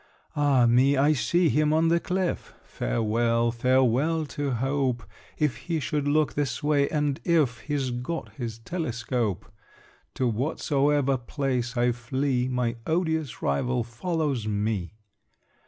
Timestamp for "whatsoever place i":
10.27-11.91